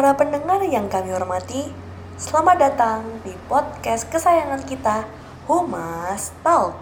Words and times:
Para 0.00 0.16
pendengar 0.16 0.64
yang 0.64 0.88
kami 0.88 1.12
hormati, 1.12 1.60
selamat 2.16 2.56
datang 2.56 3.04
di 3.20 3.36
podcast 3.52 4.08
kesayangan 4.08 4.64
kita, 4.64 5.04
Humas 5.44 6.32
Talk. 6.40 6.72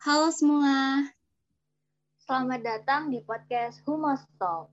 Halo 0.00 0.32
semua. 0.32 1.04
Selamat 2.24 2.64
datang 2.64 3.12
di 3.12 3.20
podcast 3.20 3.84
Humas 3.84 4.24
Talk. 4.40 4.72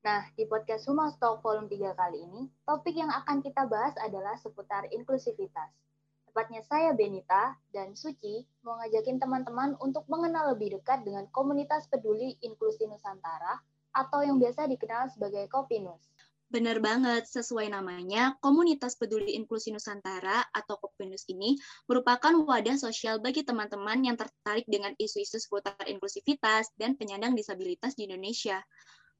Nah, 0.00 0.32
di 0.32 0.48
podcast 0.48 0.88
Humas 0.88 1.20
Talk 1.20 1.44
volume 1.44 1.68
3 1.68 1.92
kali 1.92 2.24
ini, 2.24 2.48
topik 2.64 2.96
yang 2.96 3.12
akan 3.12 3.44
kita 3.44 3.68
bahas 3.68 3.92
adalah 4.00 4.40
seputar 4.40 4.88
inklusivitas. 4.88 5.68
Tepatnya 6.30 6.62
saya 6.62 6.94
Benita 6.94 7.58
dan 7.74 7.98
Suci 7.98 8.46
mau 8.62 8.78
ngajakin 8.78 9.18
teman-teman 9.18 9.74
untuk 9.82 10.06
mengenal 10.06 10.54
lebih 10.54 10.78
dekat 10.78 11.02
dengan 11.02 11.26
komunitas 11.34 11.90
peduli 11.90 12.38
inklusi 12.46 12.86
Nusantara 12.86 13.58
atau 13.90 14.22
yang 14.22 14.38
biasa 14.38 14.70
dikenal 14.70 15.10
sebagai 15.10 15.50
Kopinus. 15.50 15.98
Benar 16.46 16.78
banget, 16.78 17.26
sesuai 17.26 17.74
namanya, 17.74 18.38
Komunitas 18.38 18.94
Peduli 18.94 19.34
Inklusi 19.34 19.74
Nusantara 19.74 20.46
atau 20.54 20.78
Kopinus 20.78 21.26
ini 21.26 21.58
merupakan 21.90 22.30
wadah 22.46 22.78
sosial 22.78 23.18
bagi 23.18 23.42
teman-teman 23.42 23.98
yang 24.06 24.14
tertarik 24.14 24.66
dengan 24.70 24.94
isu-isu 25.02 25.34
seputar 25.38 25.82
inklusivitas 25.86 26.70
dan 26.78 26.94
penyandang 26.94 27.34
disabilitas 27.34 27.98
di 27.98 28.06
Indonesia. 28.06 28.62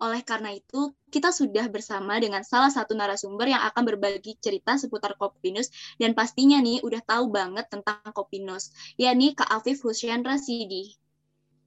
Oleh 0.01 0.25
karena 0.25 0.57
itu, 0.57 0.97
kita 1.13 1.29
sudah 1.29 1.69
bersama 1.69 2.17
dengan 2.17 2.41
salah 2.41 2.73
satu 2.73 2.97
narasumber 2.97 3.53
yang 3.53 3.61
akan 3.69 3.85
berbagi 3.85 4.41
cerita 4.41 4.81
seputar 4.81 5.13
Kopinus 5.21 5.69
dan 6.01 6.17
pastinya 6.17 6.57
nih 6.57 6.81
udah 6.81 7.05
tahu 7.05 7.29
banget 7.29 7.69
tentang 7.69 8.01
Kopinus, 8.17 8.73
yakni 8.97 9.37
Kak 9.37 9.53
Afif 9.53 9.85
Husyan 9.85 10.25
Rasidi. 10.25 10.97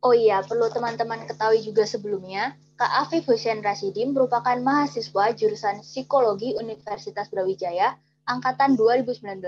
Oh 0.04 0.18
iya, 0.18 0.42
perlu 0.44 0.68
teman-teman 0.68 1.30
ketahui 1.30 1.62
juga 1.62 1.86
sebelumnya, 1.86 2.58
Kak 2.76 3.08
Afif 3.08 3.30
Hussein 3.30 3.62
Rasidi 3.62 4.04
merupakan 4.04 4.58
mahasiswa 4.60 5.32
jurusan 5.32 5.86
Psikologi 5.86 6.58
Universitas 6.58 7.30
Brawijaya 7.30 7.96
angkatan 8.26 8.76
2019 8.76 9.40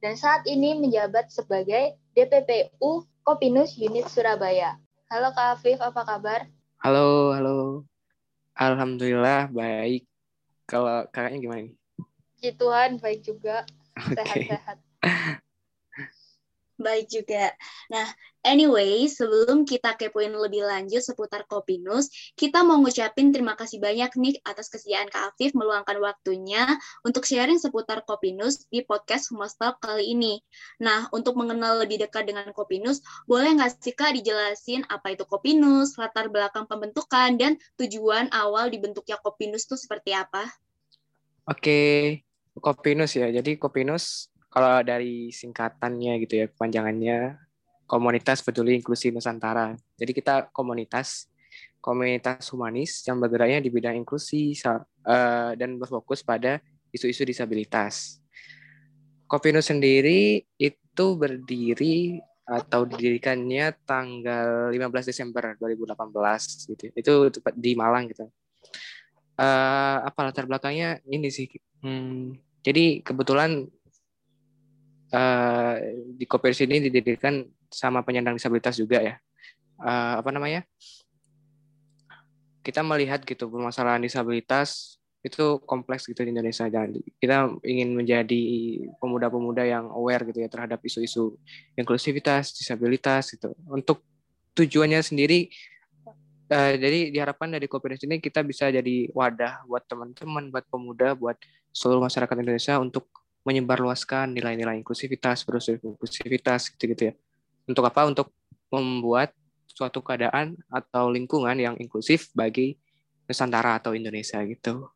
dan 0.00 0.14
saat 0.16 0.42
ini 0.48 0.80
menjabat 0.80 1.28
sebagai 1.28 1.94
DPPU 2.16 3.04
Kopinus 3.22 3.76
Unit 3.76 4.08
Surabaya. 4.08 4.80
Halo 5.12 5.30
Kak 5.36 5.60
Afif, 5.60 5.78
apa 5.78 6.02
kabar? 6.02 6.48
Halo, 6.80 7.36
halo. 7.36 7.89
Alhamdulillah 8.60 9.48
baik. 9.48 10.04
Kalau 10.68 11.08
kakaknya 11.08 11.38
gimana 11.40 11.60
nih? 11.64 11.74
Puji 12.36 12.50
Tuhan, 12.60 12.90
baik 13.00 13.20
juga. 13.24 13.64
Sehat-sehat. 14.16 14.76
Baik 16.80 17.12
juga. 17.12 17.52
Nah, 17.92 18.08
anyway, 18.40 19.04
sebelum 19.04 19.68
kita 19.68 20.00
kepoin 20.00 20.32
lebih 20.32 20.64
lanjut 20.64 21.04
seputar 21.04 21.44
Kopinus, 21.44 22.08
kita 22.32 22.64
mau 22.64 22.80
ngucapin 22.80 23.36
terima 23.36 23.52
kasih 23.52 23.76
banyak 23.84 24.08
nih 24.16 24.40
atas 24.48 24.72
kesediaan 24.72 25.12
Kak 25.12 25.36
Afif 25.36 25.52
meluangkan 25.52 26.00
waktunya 26.00 26.64
untuk 27.04 27.28
sharing 27.28 27.60
seputar 27.60 28.00
Kopinus 28.08 28.64
di 28.72 28.80
podcast 28.80 29.28
Humas 29.28 29.60
Talk 29.60 29.84
kali 29.84 30.16
ini. 30.16 30.40
Nah, 30.80 31.12
untuk 31.12 31.36
mengenal 31.36 31.84
lebih 31.84 32.00
dekat 32.00 32.24
dengan 32.24 32.48
Kopinus, 32.56 33.04
boleh 33.28 33.60
nggak 33.60 33.76
sih 33.84 33.92
Kak 33.92 34.16
dijelasin 34.16 34.88
apa 34.88 35.12
itu 35.12 35.28
Kopinus, 35.28 36.00
latar 36.00 36.32
belakang 36.32 36.64
pembentukan, 36.64 37.36
dan 37.36 37.60
tujuan 37.76 38.32
awal 38.32 38.72
dibentuknya 38.72 39.20
Kopinus 39.20 39.68
itu 39.68 39.76
seperti 39.76 40.16
apa? 40.16 40.48
Oke, 41.44 42.24
Kopinus 42.56 43.20
ya. 43.20 43.28
Jadi 43.28 43.60
Kopinus 43.60 44.32
kalau 44.50 44.82
dari 44.82 45.30
singkatannya 45.30 46.18
gitu 46.26 46.44
ya, 46.44 46.46
kepanjangannya 46.50 47.38
Komunitas 47.86 48.42
Peduli 48.42 48.78
Inklusi 48.78 49.10
Nusantara. 49.10 49.74
Jadi 49.98 50.10
kita 50.14 50.50
komunitas 50.54 51.30
komunitas 51.80 52.46
humanis 52.52 53.02
yang 53.08 53.18
bergeraknya 53.18 53.58
di 53.58 53.72
bidang 53.72 53.96
inklusi 53.96 54.52
eh, 54.54 55.50
dan 55.56 55.70
berfokus 55.80 56.20
pada 56.20 56.60
isu-isu 56.92 57.24
disabilitas. 57.24 58.20
Kopinus 59.26 59.70
sendiri 59.70 60.44
itu 60.58 61.06
berdiri 61.16 62.20
atau 62.46 62.82
didirikannya 62.82 63.78
tanggal 63.86 64.74
15 64.74 65.10
Desember 65.10 65.54
2018 65.56 66.70
gitu. 66.74 66.84
Itu 66.94 67.12
tepat 67.30 67.54
di 67.54 67.72
Malang 67.78 68.10
gitu. 68.10 68.26
Eh, 69.40 69.98
apa 70.04 70.20
latar 70.26 70.44
belakangnya 70.44 71.00
ini 71.08 71.32
sih. 71.32 71.48
Hmm, 71.80 72.36
jadi 72.60 73.00
kebetulan 73.00 73.70
eh, 75.10 75.74
di 76.16 76.24
Kopinus 76.24 76.62
ini 76.62 76.90
didirikan 76.90 77.42
sama 77.70 78.02
penyandang 78.02 78.38
disabilitas 78.38 78.78
juga 78.78 79.02
ya. 79.02 79.14
Eh, 79.80 80.14
apa 80.22 80.30
namanya? 80.30 80.62
Kita 82.60 82.84
melihat 82.84 83.24
gitu 83.24 83.48
permasalahan 83.48 84.04
disabilitas 84.04 85.00
itu 85.20 85.60
kompleks 85.68 86.08
gitu 86.08 86.24
di 86.24 86.32
Indonesia. 86.32 86.64
Jangan 86.64 86.96
kita 87.20 87.36
ingin 87.64 87.92
menjadi 87.92 88.42
pemuda-pemuda 89.00 89.68
yang 89.68 89.92
aware 89.92 90.24
gitu 90.28 90.40
ya 90.40 90.48
terhadap 90.48 90.80
isu-isu 90.80 91.36
inklusivitas, 91.76 92.56
disabilitas 92.56 93.32
gitu. 93.36 93.52
Untuk 93.68 94.00
tujuannya 94.56 95.00
sendiri 95.04 95.52
eh, 96.50 96.74
jadi 96.76 97.14
diharapkan 97.14 97.52
dari 97.52 97.70
Kopinus 97.70 98.02
ini 98.02 98.18
kita 98.18 98.42
bisa 98.42 98.68
jadi 98.72 99.08
wadah 99.14 99.64
buat 99.68 99.86
teman-teman, 99.86 100.50
buat 100.50 100.66
pemuda, 100.66 101.14
buat 101.14 101.38
seluruh 101.70 102.02
masyarakat 102.02 102.34
Indonesia 102.42 102.74
untuk 102.82 103.06
menyebarluaskan 103.44 104.36
nilai-nilai 104.36 104.76
inklusivitas, 104.80 105.44
inklusivitas 105.46 106.72
gitu-gitu 106.76 107.10
ya. 107.10 107.14
Untuk 107.64 107.84
apa? 107.88 108.04
Untuk 108.04 108.32
membuat 108.68 109.32
suatu 109.66 110.04
keadaan 110.04 110.58
atau 110.68 111.08
lingkungan 111.08 111.56
yang 111.56 111.74
inklusif 111.80 112.28
bagi 112.36 112.76
Nusantara 113.30 113.78
atau 113.78 113.94
Indonesia 113.94 114.42
gitu. 114.42 114.90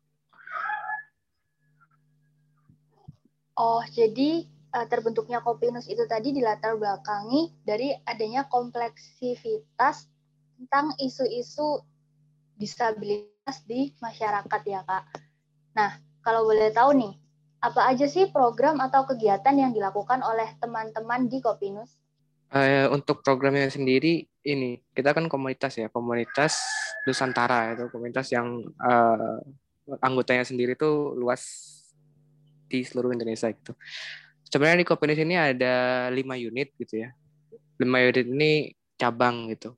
Oh, 3.55 3.79
jadi 3.87 4.43
eh, 4.45 4.87
terbentuknya 4.91 5.39
Kopinus 5.39 5.87
itu 5.87 6.03
tadi 6.03 6.35
dilatar 6.35 6.75
belakangi 6.75 7.55
dari 7.63 7.95
adanya 8.03 8.51
kompleksivitas 8.51 10.11
tentang 10.59 10.91
isu-isu 10.99 11.79
disabilitas 12.59 13.63
di 13.63 13.95
masyarakat 14.03 14.61
ya, 14.67 14.83
Kak. 14.83 15.03
Nah, 15.75 15.99
kalau 16.19 16.47
boleh 16.47 16.71
tahu 16.75 16.91
nih, 16.95 17.13
apa 17.65 17.89
aja 17.89 18.05
sih 18.05 18.29
program 18.29 18.77
atau 18.77 19.09
kegiatan 19.09 19.57
yang 19.57 19.73
dilakukan 19.73 20.21
oleh 20.21 20.53
teman-teman 20.61 21.25
di 21.25 21.41
Kopinus? 21.41 21.97
Eh, 22.53 22.85
untuk 22.93 23.25
programnya 23.25 23.65
sendiri 23.73 24.21
ini 24.45 24.77
kita 24.93 25.17
kan 25.17 25.25
komunitas 25.25 25.81
ya 25.81 25.89
komunitas 25.89 26.61
Nusantara 27.09 27.73
itu 27.73 27.89
komunitas 27.89 28.29
yang 28.29 28.61
eh, 28.61 29.37
anggotanya 29.97 30.45
sendiri 30.45 30.77
tuh 30.77 31.17
luas 31.17 31.41
di 32.69 32.85
seluruh 32.85 33.09
Indonesia 33.17 33.49
gitu. 33.49 33.73
Sebenarnya 34.45 34.85
di 34.85 34.87
Kopinus 34.87 35.17
ini 35.17 35.33
ada 35.33 36.07
lima 36.13 36.37
unit 36.37 36.69
gitu 36.77 37.01
ya. 37.01 37.09
Lima 37.81 37.97
unit 38.05 38.29
ini 38.29 38.77
cabang 38.93 39.49
gitu. 39.49 39.73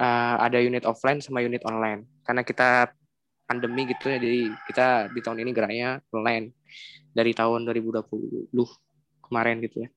Eh, 0.00 0.36
ada 0.40 0.56
unit 0.56 0.88
offline 0.88 1.20
sama 1.20 1.44
unit 1.44 1.60
online. 1.68 2.08
Karena 2.24 2.40
kita 2.40 2.96
pandemi 3.50 3.82
gitu 3.90 4.06
ya, 4.06 4.22
jadi 4.22 4.54
kita 4.70 5.10
di 5.10 5.18
tahun 5.18 5.42
ini 5.42 5.50
geraknya 5.50 5.98
online 6.14 6.54
dari 7.10 7.34
tahun 7.34 7.66
2020 7.66 8.54
kemarin 9.26 9.58
gitu 9.66 9.82
ya. 9.82 9.88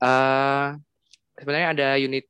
Eh, 0.00 0.66
sebenarnya 1.36 1.68
ada 1.76 1.88
unit 2.00 2.24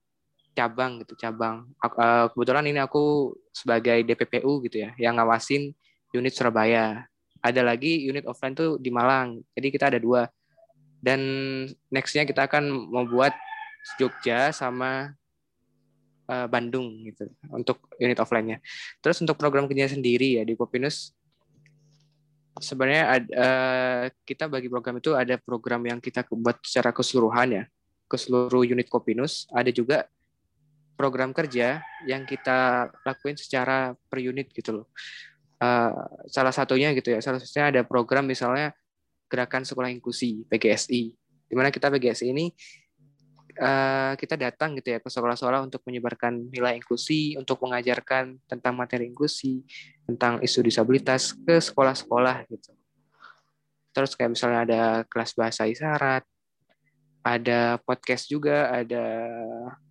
cabang 0.58 1.06
gitu 1.06 1.14
cabang. 1.14 1.70
Eh, 1.78 2.26
kebetulan 2.34 2.66
ini 2.66 2.82
aku 2.82 3.30
sebagai 3.54 4.02
DPPU 4.02 4.58
gitu 4.66 4.82
ya 4.82 4.90
yang 4.98 5.22
ngawasin 5.22 5.70
unit 6.10 6.34
Surabaya. 6.34 7.06
Ada 7.38 7.62
lagi 7.62 8.02
unit 8.10 8.26
offline 8.26 8.58
tuh 8.58 8.74
di 8.82 8.90
Malang. 8.90 9.38
Jadi 9.54 9.68
kita 9.70 9.86
ada 9.94 10.02
dua. 10.02 10.26
Dan 11.00 11.22
nextnya 11.88 12.26
kita 12.26 12.50
akan 12.50 12.90
membuat 12.90 13.32
Jogja 13.96 14.52
sama 14.52 15.16
eh, 16.30 16.46
Bandung 16.46 17.02
gitu 17.02 17.26
untuk 17.50 17.90
unit 17.98 18.16
offline-nya 18.22 18.62
terus 19.02 19.18
untuk 19.18 19.34
program 19.34 19.66
kerja 19.66 19.90
sendiri 19.90 20.38
ya 20.38 20.42
di 20.46 20.54
Kopinus 20.54 21.10
sebenarnya 22.60 23.04
ad- 23.08 23.32
eh, 23.32 24.04
kita 24.22 24.46
bagi 24.46 24.68
program 24.68 25.00
itu 25.00 25.16
ada 25.16 25.34
program 25.40 25.82
yang 25.88 25.98
kita 25.98 26.28
buat 26.30 26.60
secara 26.62 26.92
keseluruhan 26.92 27.48
ya 27.50 27.64
ke 28.10 28.16
seluruh 28.18 28.66
unit 28.66 28.90
Kopinus. 28.90 29.46
Ada 29.54 29.70
juga 29.70 30.10
program 30.98 31.32
kerja 31.32 31.80
yang 32.04 32.28
kita 32.28 32.90
lakuin 33.06 33.38
secara 33.38 33.96
per 34.10 34.18
unit 34.20 34.52
gitu 34.52 34.82
loh. 34.82 34.86
Eh, 35.62 35.94
salah 36.28 36.52
satunya 36.52 36.90
gitu 36.92 37.16
ya, 37.16 37.22
salah 37.22 37.40
satunya 37.40 37.70
ada 37.72 37.82
program 37.86 38.28
misalnya 38.28 38.76
Gerakan 39.30 39.62
Sekolah 39.62 39.94
Inklusi 39.94 40.42
PGSI, 40.50 41.02
di 41.46 41.54
mana 41.54 41.70
kita 41.70 41.86
PGSI 41.86 42.34
ini 42.34 42.50
eh, 43.54 44.12
kita 44.14 44.34
datang 44.38 44.78
gitu 44.78 44.94
ya 44.94 44.98
ke 45.02 45.08
sekolah-sekolah 45.10 45.66
untuk 45.66 45.82
menyebarkan 45.86 46.50
nilai 46.50 46.78
inklusi, 46.78 47.34
untuk 47.34 47.58
mengajarkan 47.62 48.38
tentang 48.46 48.74
materi 48.78 49.10
inklusi, 49.10 49.66
tentang 50.06 50.38
isu 50.42 50.60
disabilitas 50.62 51.34
ke 51.34 51.58
sekolah-sekolah 51.58 52.46
gitu. 52.50 52.70
Terus 53.90 54.14
kayak 54.14 54.30
misalnya 54.38 54.60
ada 54.62 54.82
kelas 55.10 55.34
bahasa 55.34 55.66
isyarat, 55.66 56.22
ada 57.26 57.76
podcast 57.82 58.30
juga, 58.30 58.70
ada 58.70 59.04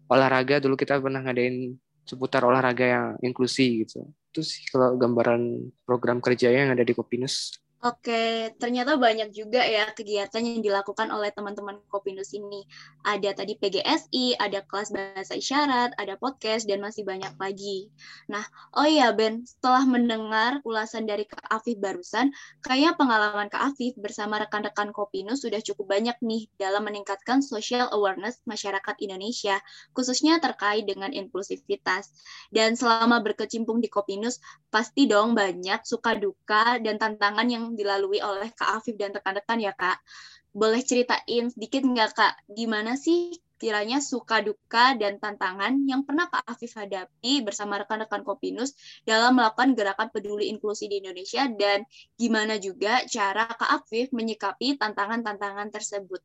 olahraga 0.09 0.57
dulu 0.57 0.73
kita 0.73 0.97
pernah 0.97 1.21
ngadain 1.21 1.77
seputar 2.09 2.41
olahraga 2.41 2.85
yang 2.89 3.05
inklusi 3.21 3.85
gitu. 3.85 4.09
Itu 4.33 4.41
sih 4.41 4.65
kalau 4.73 4.97
gambaran 4.97 5.69
program 5.85 6.17
kerjanya 6.17 6.65
yang 6.65 6.73
ada 6.73 6.81
di 6.81 6.97
Kopinus. 6.97 7.53
Oke, 7.79 8.51
ternyata 8.59 8.99
banyak 8.99 9.31
juga 9.31 9.63
ya 9.63 9.87
kegiatan 9.95 10.43
yang 10.43 10.59
dilakukan 10.59 11.07
oleh 11.15 11.31
teman-teman 11.31 11.79
Kopinus 11.87 12.35
ini. 12.35 12.67
Ada 13.07 13.31
tadi 13.31 13.55
PGSI, 13.55 14.35
ada 14.35 14.67
kelas 14.67 14.91
bahasa 14.91 15.39
isyarat, 15.39 15.95
ada 15.95 16.19
podcast, 16.19 16.67
dan 16.67 16.83
masih 16.83 17.07
banyak 17.07 17.31
lagi. 17.39 17.87
Nah, 18.27 18.43
oh 18.75 18.83
iya 18.83 19.15
Ben, 19.15 19.47
setelah 19.47 19.87
mendengar 19.87 20.59
ulasan 20.67 21.07
dari 21.07 21.23
Kak 21.23 21.39
Afif 21.47 21.79
barusan, 21.79 22.35
kayaknya 22.67 22.99
pengalaman 22.99 23.47
Kak 23.47 23.71
Afif 23.71 23.95
bersama 23.95 24.43
rekan-rekan 24.43 24.91
Kopinus 24.91 25.47
sudah 25.47 25.63
cukup 25.63 25.95
banyak 25.95 26.19
nih 26.19 26.51
dalam 26.59 26.83
meningkatkan 26.83 27.39
social 27.39 27.87
awareness 27.95 28.43
masyarakat 28.43 28.99
Indonesia, 28.99 29.55
khususnya 29.95 30.43
terkait 30.43 30.83
dengan 30.83 31.15
inklusivitas. 31.15 32.11
Dan 32.51 32.75
selama 32.75 33.23
berkecimpung 33.23 33.79
di 33.79 33.87
Kopinus, 33.87 34.43
pasti 34.67 35.07
dong 35.07 35.31
banyak 35.31 35.79
suka 35.87 36.19
duka 36.19 36.75
dan 36.83 36.99
tantangan 36.99 37.47
yang 37.47 37.68
dilalui 37.73 38.21
oleh 38.21 38.49
Kak 38.53 38.81
Afif 38.81 38.95
dan 38.95 39.13
rekan-rekan 39.13 39.59
ya 39.61 39.73
Kak. 39.73 40.01
Boleh 40.49 40.81
ceritain 40.81 41.49
sedikit 41.49 41.85
nggak 41.85 42.11
Kak, 42.17 42.33
gimana 42.49 42.97
sih 42.97 43.37
kiranya 43.59 43.99
suka 43.99 44.39
duka 44.39 44.95
dan 44.95 45.19
tantangan 45.19 45.83
yang 45.83 46.07
pernah 46.07 46.31
Kak 46.31 46.47
Afif 46.47 46.79
hadapi 46.79 47.43
bersama 47.43 47.75
rekan-rekan 47.83 48.23
Kopinus 48.23 48.71
dalam 49.03 49.35
melakukan 49.35 49.75
gerakan 49.75 50.07
peduli 50.09 50.47
inklusi 50.47 50.87
di 50.87 51.03
Indonesia 51.03 51.43
dan 51.51 51.83
gimana 52.15 52.55
juga 52.55 53.03
cara 53.05 53.51
Kak 53.51 53.83
Afif 53.83 54.15
menyikapi 54.15 54.79
tantangan-tantangan 54.79 55.67
tersebut. 55.75 56.23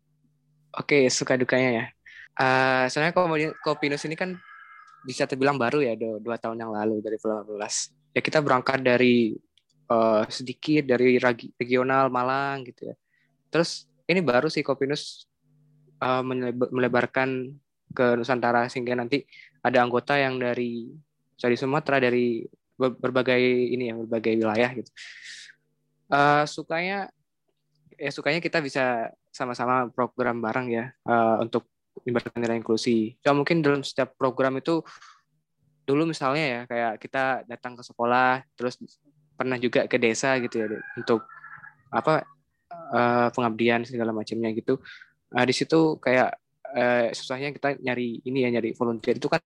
Oke, 0.78 1.10
suka 1.10 1.34
dukanya 1.34 1.70
ya. 1.70 1.84
Uh, 2.34 2.86
soalnya 2.86 3.14
Kopinus 3.62 4.06
ini 4.06 4.14
kan 4.14 4.38
bisa 5.02 5.26
terbilang 5.26 5.58
baru 5.58 5.82
ya, 5.84 5.98
dua, 5.98 6.38
tahun 6.38 6.64
yang 6.64 6.72
lalu 6.72 7.02
dari 7.02 7.18
2015. 7.18 8.14
Ya 8.14 8.20
kita 8.22 8.38
berangkat 8.40 8.80
dari 8.80 9.34
uh, 9.90 10.24
sedikit 10.28 10.88
dari 10.88 11.20
regional 11.58 12.08
Malang 12.08 12.64
gitu 12.68 12.92
ya. 12.92 12.96
Terus 13.50 13.86
ini 14.08 14.20
baru 14.20 14.48
sih 14.52 14.64
Kopinus 14.64 15.28
uh, 16.00 16.22
melebarkan 16.70 17.56
ke 17.94 18.18
Nusantara 18.18 18.66
sehingga 18.66 18.98
nanti 18.98 19.22
ada 19.62 19.80
anggota 19.80 20.18
yang 20.18 20.36
dari 20.36 20.90
dari 21.38 21.56
Sumatera 21.56 22.02
dari 22.02 22.42
berbagai 22.74 23.38
ini 23.70 23.90
ya 23.90 23.94
berbagai 23.94 24.34
wilayah 24.34 24.70
gitu. 24.74 24.90
Uh, 26.10 26.44
sukanya 26.44 27.08
ya 27.94 28.10
sukanya 28.10 28.42
kita 28.42 28.58
bisa 28.58 29.14
sama-sama 29.30 29.88
program 29.90 30.42
bareng 30.42 30.68
ya 30.70 30.84
uh, 31.06 31.42
untuk 31.42 31.70
menyebarkan 32.02 32.38
nilai 32.42 32.58
inklusi. 32.58 33.14
Ya 33.22 33.30
mungkin 33.30 33.62
dalam 33.62 33.86
setiap 33.86 34.18
program 34.18 34.58
itu 34.58 34.82
dulu 35.84 36.08
misalnya 36.08 36.44
ya 36.44 36.60
kayak 36.64 36.92
kita 36.98 37.24
datang 37.44 37.76
ke 37.76 37.82
sekolah 37.84 38.40
terus 38.56 38.80
pernah 39.34 39.58
juga 39.58 39.86
ke 39.90 39.98
desa 39.98 40.38
gitu 40.38 40.62
ya 40.62 40.66
untuk 40.98 41.26
apa 41.90 42.22
uh, 42.94 43.28
pengabdian 43.30 43.82
segala 43.86 44.10
macamnya 44.14 44.50
gitu. 44.54 44.78
Nah, 45.34 45.42
di 45.42 45.54
situ 45.54 45.98
kayak 45.98 46.34
uh, 46.74 47.10
susahnya 47.10 47.50
kita 47.50 47.78
nyari 47.82 48.22
ini 48.26 48.46
ya 48.46 48.48
nyari 48.54 48.74
volunteer 48.74 49.18
itu 49.18 49.26
kan 49.26 49.42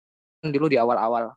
dulu 0.46 0.70
di 0.70 0.78
awal-awal 0.78 1.34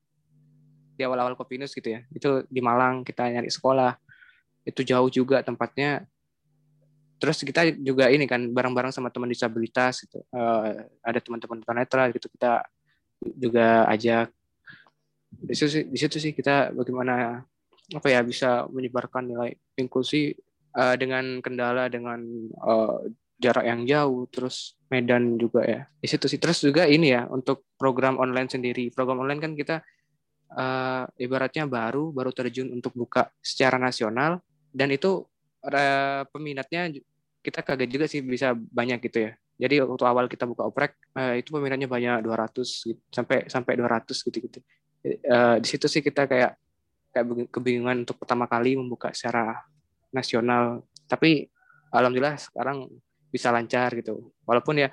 di 0.98 1.02
awal-awal 1.06 1.38
Kopinus 1.38 1.72
gitu 1.72 1.94
ya. 1.94 2.00
Itu 2.10 2.44
di 2.48 2.60
Malang 2.60 3.06
kita 3.06 3.30
nyari 3.30 3.48
sekolah. 3.48 3.94
Itu 4.66 4.82
jauh 4.82 5.08
juga 5.08 5.40
tempatnya. 5.46 6.04
Terus 7.18 7.42
kita 7.42 7.70
juga 7.78 8.10
ini 8.10 8.26
kan 8.26 8.50
bareng-bareng 8.50 8.90
sama 8.90 9.08
teman 9.14 9.30
disabilitas 9.30 10.02
gitu. 10.02 10.24
Uh, 10.34 10.86
ada 11.02 11.18
teman-teman 11.22 11.62
tunanetra 11.62 12.10
gitu 12.10 12.26
kita 12.30 12.66
juga 13.18 13.86
ajak 13.90 14.30
di 15.28 15.54
situ, 15.54 15.84
di 15.86 15.98
situ 15.98 16.16
sih 16.16 16.32
kita 16.32 16.72
bagaimana 16.72 17.44
apa 17.94 18.08
ya 18.12 18.20
bisa 18.20 18.68
menyebarkan 18.68 19.24
nilai 19.24 19.56
inklusi 19.80 20.36
uh, 20.76 20.94
dengan 20.98 21.40
kendala 21.40 21.88
dengan 21.88 22.20
uh, 22.60 23.00
jarak 23.38 23.64
yang 23.64 23.86
jauh 23.86 24.26
terus 24.28 24.76
Medan 24.88 25.36
juga 25.36 25.62
ya. 25.64 25.84
Di 26.00 26.08
situ 26.08 26.26
sih. 26.26 26.40
Terus 26.40 26.64
juga 26.64 26.88
ini 26.88 27.12
ya 27.12 27.28
untuk 27.28 27.68
program 27.78 28.18
online 28.18 28.50
sendiri. 28.50 28.90
Program 28.92 29.20
online 29.20 29.40
kan 29.40 29.52
kita 29.54 29.76
uh, 30.52 31.04
ibaratnya 31.20 31.68
baru 31.68 32.10
baru 32.10 32.32
terjun 32.32 32.72
untuk 32.72 32.92
buka 32.96 33.30
secara 33.40 33.76
nasional. 33.76 34.40
Dan 34.68 34.92
itu 34.92 35.24
uh, 35.64 36.22
peminatnya 36.28 36.92
kita 37.40 37.62
kaget 37.64 37.88
juga 37.88 38.04
sih 38.10 38.20
bisa 38.20 38.52
banyak 38.56 39.00
gitu 39.08 39.28
ya. 39.28 39.32
Jadi 39.58 39.82
waktu 39.82 40.04
awal 40.06 40.30
kita 40.30 40.46
buka 40.46 40.66
oprek 40.66 40.96
uh, 41.18 41.34
itu 41.34 41.50
peminatnya 41.50 41.90
banyak 41.90 42.22
200 42.22 42.62
gitu, 42.62 43.00
sampai 43.10 43.50
sampai 43.50 43.74
200 43.74 44.06
gitu 44.06 44.38
gitu 44.38 44.60
uh, 45.04 45.56
di 45.60 45.66
situ 45.68 45.86
sih 45.86 46.02
kita 46.02 46.26
kayak 46.26 46.58
kayak 47.12 47.48
kebingungan 47.52 48.04
untuk 48.06 48.20
pertama 48.20 48.44
kali 48.44 48.76
membuka 48.76 49.12
secara 49.12 49.64
nasional. 50.12 50.84
Tapi 51.08 51.48
alhamdulillah 51.92 52.36
sekarang 52.36 52.88
bisa 53.28 53.52
lancar 53.52 53.92
gitu. 53.96 54.32
Walaupun 54.44 54.84
ya 54.84 54.88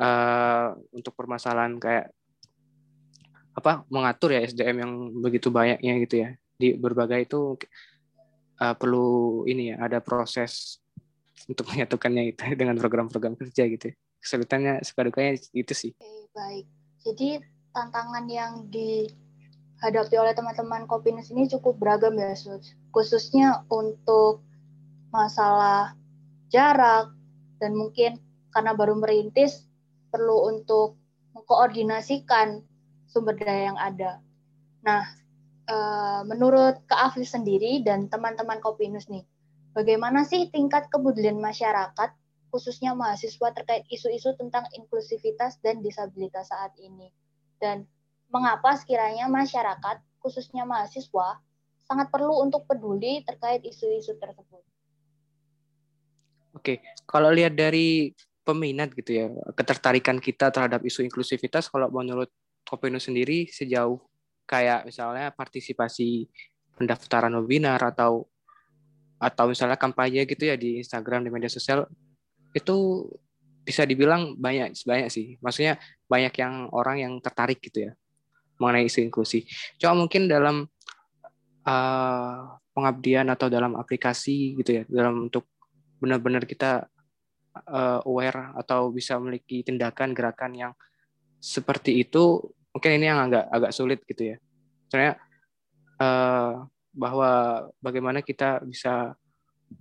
uh, 0.00 0.76
untuk 0.92 1.12
permasalahan 1.16 1.76
kayak 1.76 2.12
apa 3.54 3.86
mengatur 3.86 4.34
ya 4.34 4.42
SDM 4.42 4.76
yang 4.82 4.92
begitu 5.22 5.48
banyaknya 5.48 5.92
gitu 6.04 6.14
ya. 6.26 6.30
Di 6.54 6.74
berbagai 6.78 7.20
itu 7.26 7.40
uh, 8.60 8.74
perlu 8.74 9.42
ini 9.50 9.74
ya 9.74 9.84
ada 9.84 9.98
proses 9.98 10.78
untuk 11.48 11.68
menyatukannya 11.72 12.34
itu 12.34 12.44
dengan 12.60 12.76
program-program 12.78 13.38
kerja 13.38 13.66
gitu. 13.68 13.92
Kesulitannya 14.20 14.80
suka 14.80 15.04
dukanya 15.04 15.36
itu 15.52 15.74
sih. 15.76 15.92
Oke, 16.00 16.32
baik. 16.32 16.66
Jadi 17.04 17.28
tantangan 17.76 18.24
yang 18.24 18.64
di 18.72 19.04
dihadapi 19.84 20.16
oleh 20.16 20.32
teman-teman 20.32 20.88
Kopinus 20.88 21.28
ini 21.28 21.44
cukup 21.44 21.76
beragam 21.76 22.16
ya, 22.16 22.32
khususnya 22.88 23.68
untuk 23.68 24.40
masalah 25.12 25.92
jarak 26.48 27.12
dan 27.60 27.76
mungkin 27.76 28.16
karena 28.48 28.72
baru 28.72 28.96
merintis 28.96 29.68
perlu 30.08 30.48
untuk 30.48 30.96
mengkoordinasikan 31.36 32.64
sumber 33.04 33.36
daya 33.36 33.68
yang 33.68 33.76
ada. 33.76 34.24
Nah, 34.88 35.04
eh, 35.68 36.20
menurut 36.24 36.80
Kak 36.88 37.12
Afif 37.12 37.28
sendiri 37.28 37.84
dan 37.84 38.08
teman-teman 38.08 38.64
Kopinus 38.64 39.12
nih, 39.12 39.28
bagaimana 39.76 40.24
sih 40.24 40.48
tingkat 40.48 40.88
kepedulian 40.88 41.36
masyarakat 41.36 42.16
khususnya 42.48 42.96
mahasiswa 42.96 43.52
terkait 43.52 43.84
isu-isu 43.92 44.32
tentang 44.40 44.64
inklusivitas 44.72 45.60
dan 45.60 45.84
disabilitas 45.84 46.48
saat 46.48 46.72
ini? 46.80 47.12
Dan 47.60 47.84
mengapa 48.32 48.76
sekiranya 48.76 49.28
masyarakat, 49.28 50.00
khususnya 50.20 50.64
mahasiswa, 50.64 51.40
sangat 51.84 52.08
perlu 52.08 52.40
untuk 52.40 52.64
peduli 52.64 53.20
terkait 53.24 53.60
isu-isu 53.64 54.16
tersebut. 54.16 54.62
Oke, 56.54 56.80
kalau 57.04 57.28
lihat 57.28 57.52
dari 57.52 58.14
peminat 58.46 58.94
gitu 58.94 59.10
ya, 59.10 59.26
ketertarikan 59.52 60.20
kita 60.22 60.48
terhadap 60.48 60.80
isu 60.84 61.04
inklusivitas, 61.04 61.68
kalau 61.68 61.90
menurut 61.92 62.30
Kopino 62.64 62.96
sendiri 62.96 63.44
sejauh 63.52 64.00
kayak 64.48 64.88
misalnya 64.88 65.28
partisipasi 65.32 66.28
pendaftaran 66.76 67.32
webinar 67.36 67.80
atau 67.80 68.24
atau 69.20 69.44
misalnya 69.48 69.76
kampanye 69.76 70.24
gitu 70.28 70.48
ya 70.48 70.56
di 70.56 70.80
Instagram 70.80 71.24
di 71.24 71.30
media 71.32 71.48
sosial 71.48 71.88
itu 72.52 73.08
bisa 73.64 73.88
dibilang 73.88 74.36
banyak 74.36 74.76
banyak 74.84 75.08
sih 75.08 75.40
maksudnya 75.40 75.80
banyak 76.04 76.34
yang 76.36 76.68
orang 76.76 76.96
yang 77.00 77.12
tertarik 77.24 77.56
gitu 77.64 77.88
ya 77.88 77.92
mengenai 78.58 78.86
isu 78.86 79.02
inklusi. 79.04 79.44
Cuma 79.78 80.06
mungkin 80.06 80.30
dalam 80.30 80.66
uh, 81.66 82.38
pengabdian 82.74 83.30
atau 83.30 83.46
dalam 83.50 83.78
aplikasi 83.78 84.58
gitu 84.58 84.70
ya, 84.80 84.82
dalam 84.86 85.30
untuk 85.30 85.46
benar-benar 86.02 86.44
kita 86.44 86.86
uh, 87.70 88.00
aware 88.04 88.54
atau 88.58 88.90
bisa 88.90 89.16
memiliki 89.18 89.62
tindakan 89.62 90.12
gerakan 90.12 90.52
yang 90.54 90.72
seperti 91.38 92.02
itu, 92.02 92.40
mungkin 92.74 92.90
ini 92.98 93.06
yang 93.06 93.20
agak 93.30 93.44
agak 93.52 93.72
sulit 93.72 94.00
gitu 94.08 94.34
ya. 94.34 94.36
Soalnya 94.90 95.14
uh, 96.02 96.66
bahwa 96.94 97.30
bagaimana 97.82 98.22
kita 98.22 98.62
bisa 98.62 99.14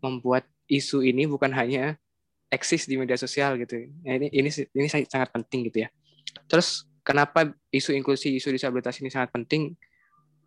membuat 0.01 0.45
isu 0.65 1.05
ini 1.05 1.29
bukan 1.29 1.53
hanya 1.53 1.97
eksis 2.49 2.85
di 2.85 2.97
media 2.97 3.17
sosial 3.17 3.57
gitu. 3.57 3.89
Ya, 4.05 4.17
ini 4.17 4.29
ini 4.29 4.49
ini 4.49 4.87
sangat 4.89 5.29
penting 5.33 5.69
gitu 5.69 5.85
ya. 5.85 5.89
Terus 6.45 6.85
kenapa 7.03 7.51
isu 7.69 7.93
inklusi, 7.93 8.39
isu 8.39 8.49
disabilitas 8.55 8.97
ini 9.03 9.11
sangat 9.11 9.29
penting? 9.35 9.75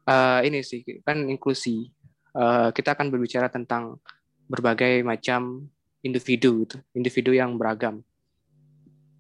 Uh, 0.09 0.41
ini 0.43 0.65
sih 0.65 0.83
kan 1.05 1.21
inklusi. 1.29 1.93
Uh, 2.37 2.69
kita 2.73 2.93
akan 2.93 3.09
berbicara 3.09 3.49
tentang 3.49 3.97
berbagai 4.45 5.01
macam 5.01 5.69
individu, 6.05 6.65
gitu. 6.65 6.77
individu 6.93 7.33
yang 7.33 7.57
beragam. 7.57 8.05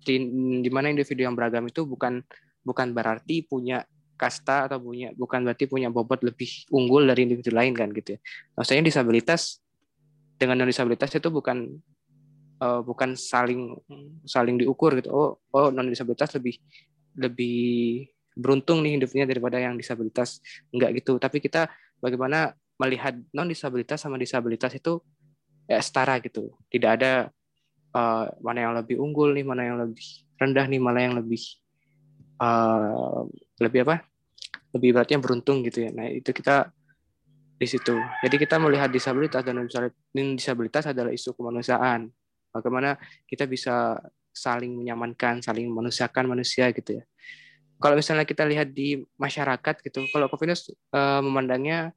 Di, 0.07 0.23
di 0.63 0.71
mana 0.71 0.93
individu 0.93 1.27
yang 1.27 1.35
beragam 1.35 1.67
itu 1.67 1.83
bukan 1.83 2.23
bukan 2.63 2.95
berarti 2.95 3.43
punya 3.43 3.83
kasta 4.17 4.71
atau 4.71 4.81
punya 4.81 5.13
bukan 5.13 5.45
berarti 5.45 5.69
punya 5.69 5.93
bobot 5.93 6.25
lebih 6.25 6.49
unggul 6.73 7.05
dari 7.05 7.29
individu 7.29 7.53
lain 7.53 7.77
kan 7.77 7.91
gitu 7.93 8.17
ya. 8.17 8.19
Maksudnya 8.57 8.83
disabilitas 8.87 9.61
dengan 10.37 10.63
non 10.63 10.69
disabilitas 10.69 11.11
itu 11.13 11.29
bukan 11.29 11.81
uh, 12.61 12.81
bukan 12.87 13.19
saling 13.19 13.77
saling 14.25 14.57
diukur 14.61 14.95
gitu. 14.97 15.11
Oh, 15.11 15.31
oh 15.53 15.69
non 15.75 15.91
disabilitas 15.91 16.33
lebih 16.39 16.61
lebih 17.17 18.07
beruntung 18.37 18.85
nih 18.85 19.01
hidupnya 19.01 19.25
daripada 19.25 19.57
yang 19.57 19.75
disabilitas. 19.75 20.45
Enggak 20.71 21.01
gitu. 21.01 21.17
Tapi 21.17 21.41
kita 21.41 21.73
bagaimana 21.99 22.53
melihat 22.77 23.17
non 23.33 23.49
disabilitas 23.49 24.05
sama 24.05 24.21
disabilitas 24.21 24.77
itu 24.77 25.01
ya 25.65 25.81
setara 25.81 26.21
gitu. 26.21 26.53
Tidak 26.69 26.91
ada 27.01 27.33
uh, 27.97 28.25
mana 28.45 28.59
yang 28.69 28.75
lebih 28.77 29.01
unggul 29.01 29.33
nih 29.33 29.45
mana 29.45 29.63
yang 29.65 29.81
lebih 29.81 30.05
rendah 30.37 30.69
nih 30.69 30.81
mana 30.81 31.01
yang 31.01 31.15
lebih 31.17 31.43
uh, 32.39 33.25
lebih 33.59 33.89
apa? 33.89 34.05
Lebih 34.77 34.93
beratnya 34.93 35.19
beruntung 35.19 35.65
gitu 35.65 35.89
ya. 35.89 35.91
Nah 35.97 36.13
itu 36.13 36.31
kita 36.37 36.69
di 37.57 37.65
situ. 37.65 37.97
Jadi 38.21 38.37
kita 38.37 38.61
melihat 38.61 38.93
disabilitas 38.93 39.41
dan 39.41 39.65
disabilitas 40.37 40.93
adalah 40.93 41.09
isu 41.09 41.33
kemanusiaan. 41.33 42.13
Bagaimana 42.53 43.01
kita 43.25 43.49
bisa 43.49 43.97
saling 44.37 44.77
menyamankan 44.77 45.41
saling 45.41 45.67
manusiakan 45.73 46.29
manusia 46.29 46.69
gitu 46.77 47.01
ya. 47.01 47.05
Kalau 47.81 47.97
misalnya 47.97 48.25
kita 48.29 48.45
lihat 48.45 48.73
di 48.73 49.01
masyarakat 49.17 49.75
gitu 49.85 50.05
kalau 50.13 50.29
Covinus 50.29 50.73
uh, 50.93 51.21
memandangnya 51.21 51.93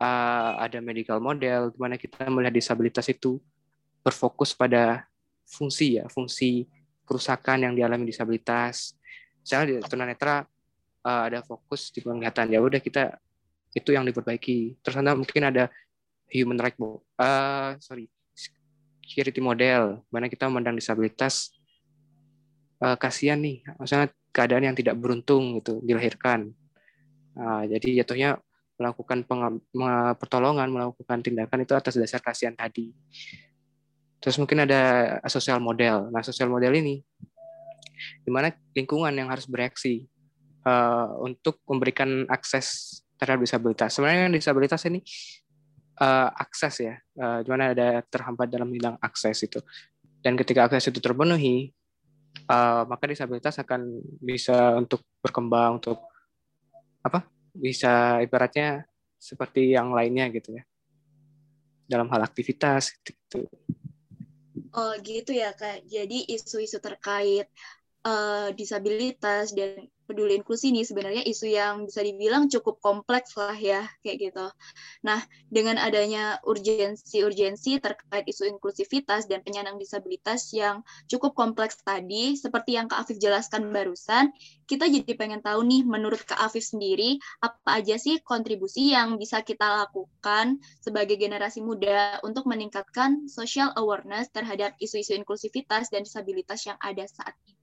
uh, 0.00 0.52
ada 0.60 0.80
medical 0.80 1.20
model 1.20 1.72
gimana 1.72 2.00
kita 2.00 2.28
melihat 2.28 2.52
disabilitas 2.56 3.08
itu 3.08 3.40
berfokus 4.00 4.56
pada 4.56 5.04
fungsi 5.44 6.00
ya 6.00 6.08
fungsi 6.08 6.64
kerusakan 7.04 7.68
yang 7.68 7.72
dialami 7.76 8.08
disabilitas. 8.08 8.96
Misalnya 9.40 9.64
di 9.68 9.74
tunanetra 9.84 10.44
uh, 11.04 11.22
ada 11.28 11.40
fokus 11.44 11.92
di 11.92 12.04
penglihatan 12.04 12.52
ya 12.52 12.60
udah 12.60 12.80
kita 12.80 13.16
itu 13.76 13.92
yang 13.92 14.04
diperbaiki. 14.04 14.80
Terus 14.80 14.96
mungkin 15.16 15.42
ada 15.48 15.72
human 16.30 16.60
right 16.60 16.76
uh, 16.78 17.74
sorry 17.82 18.06
security 19.10 19.42
model 19.42 20.06
mana 20.14 20.30
kita 20.30 20.46
memandang 20.46 20.78
disabilitas 20.78 21.50
uh, 22.78 22.94
kasihan 22.94 23.42
nih 23.42 23.66
misalnya 23.82 24.14
keadaan 24.30 24.70
yang 24.70 24.76
tidak 24.78 24.94
beruntung 24.94 25.58
gitu 25.58 25.82
dilahirkan 25.82 26.54
uh, 27.34 27.66
jadi 27.66 28.06
jatuhnya 28.06 28.38
melakukan 28.80 29.28
pertolongan, 30.16 30.72
melakukan 30.72 31.20
tindakan 31.20 31.68
itu 31.68 31.76
atas 31.76 32.00
dasar 32.00 32.24
kasihan 32.24 32.56
tadi. 32.56 32.96
Terus 34.24 34.40
mungkin 34.40 34.64
ada 34.64 35.16
sosial 35.28 35.60
model. 35.60 36.08
Nah, 36.08 36.24
sosial 36.24 36.48
model 36.48 36.72
ini 36.80 37.04
di 38.24 38.30
mana 38.32 38.48
lingkungan 38.72 39.12
yang 39.12 39.28
harus 39.28 39.44
bereaksi 39.44 40.08
uh, 40.64 41.12
untuk 41.20 41.60
memberikan 41.68 42.24
akses 42.32 43.00
terhadap 43.20 43.44
disabilitas. 43.44 43.92
Sebenarnya 43.92 44.32
disabilitas 44.32 44.80
ini 44.88 45.04
uh, 46.00 46.28
akses 46.34 46.74
ya, 46.80 46.94
uh, 47.20 47.44
di 47.44 47.48
mana 47.52 47.76
ada 47.76 48.00
terhambat 48.08 48.48
dalam 48.48 48.72
bidang 48.72 48.96
akses 48.98 49.44
itu. 49.44 49.60
Dan 50.20 50.36
ketika 50.36 50.66
akses 50.66 50.88
itu 50.88 51.00
terpenuhi, 51.00 51.70
uh, 52.48 52.88
maka 52.88 53.04
disabilitas 53.06 53.60
akan 53.60 54.00
bisa 54.20 54.76
untuk 54.80 55.04
berkembang, 55.20 55.78
untuk 55.78 56.00
apa? 57.04 57.24
bisa 57.50 58.22
ibaratnya 58.22 58.86
seperti 59.18 59.74
yang 59.74 59.90
lainnya 59.90 60.30
gitu 60.30 60.54
ya 60.54 60.62
dalam 61.90 62.06
hal 62.14 62.22
aktivitas 62.22 62.94
gitu. 63.02 63.50
Oh 64.70 64.94
gitu 65.02 65.34
ya 65.34 65.50
kak. 65.50 65.82
Jadi 65.90 66.30
isu-isu 66.30 66.78
terkait 66.78 67.50
uh, 68.06 68.54
disabilitas 68.54 69.50
dan 69.50 69.90
peduli 70.10 70.34
inklusi 70.42 70.74
ini 70.74 70.82
sebenarnya 70.82 71.22
isu 71.22 71.46
yang 71.46 71.86
bisa 71.86 72.02
dibilang 72.02 72.50
cukup 72.50 72.82
kompleks 72.82 73.38
lah 73.38 73.54
ya 73.54 73.86
kayak 74.02 74.18
gitu. 74.34 74.46
Nah, 75.06 75.22
dengan 75.46 75.78
adanya 75.78 76.42
urgensi-urgensi 76.42 77.78
terkait 77.78 78.26
isu 78.26 78.50
inklusivitas 78.50 79.30
dan 79.30 79.46
penyandang 79.46 79.78
disabilitas 79.78 80.50
yang 80.50 80.82
cukup 81.06 81.38
kompleks 81.38 81.78
tadi, 81.86 82.34
seperti 82.34 82.74
yang 82.74 82.90
Kak 82.90 83.06
Afif 83.06 83.22
jelaskan 83.22 83.70
barusan, 83.70 84.34
kita 84.66 84.90
jadi 84.90 85.14
pengen 85.14 85.46
tahu 85.46 85.62
nih 85.62 85.86
menurut 85.86 86.26
Kak 86.26 86.42
Afif 86.42 86.66
sendiri, 86.66 87.22
apa 87.38 87.78
aja 87.78 87.94
sih 87.94 88.18
kontribusi 88.26 88.90
yang 88.90 89.14
bisa 89.14 89.46
kita 89.46 89.86
lakukan 89.86 90.58
sebagai 90.82 91.14
generasi 91.14 91.62
muda 91.62 92.18
untuk 92.26 92.50
meningkatkan 92.50 93.30
social 93.30 93.70
awareness 93.78 94.26
terhadap 94.34 94.74
isu-isu 94.82 95.14
inklusivitas 95.14 95.92
dan 95.94 96.02
disabilitas 96.02 96.66
yang 96.66 96.80
ada 96.82 97.06
saat 97.06 97.38
ini? 97.46 97.59